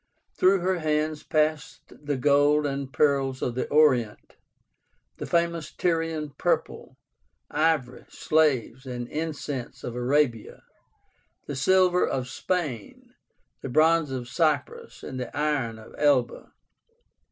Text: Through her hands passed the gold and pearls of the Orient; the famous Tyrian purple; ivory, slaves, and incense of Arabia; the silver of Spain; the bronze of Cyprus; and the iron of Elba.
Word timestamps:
Through 0.33 0.61
her 0.61 0.79
hands 0.79 1.21
passed 1.21 1.81
the 1.89 2.17
gold 2.17 2.65
and 2.65 2.91
pearls 2.91 3.43
of 3.43 3.53
the 3.53 3.67
Orient; 3.67 4.35
the 5.17 5.27
famous 5.27 5.71
Tyrian 5.71 6.31
purple; 6.39 6.97
ivory, 7.51 8.05
slaves, 8.09 8.87
and 8.87 9.07
incense 9.09 9.83
of 9.83 9.95
Arabia; 9.95 10.63
the 11.45 11.55
silver 11.55 12.03
of 12.03 12.27
Spain; 12.27 13.13
the 13.61 13.69
bronze 13.69 14.09
of 14.09 14.27
Cyprus; 14.27 15.03
and 15.03 15.19
the 15.19 15.37
iron 15.37 15.77
of 15.77 15.93
Elba. 15.99 16.51